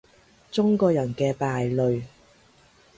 [0.51, 2.05] 中國人嘅敗類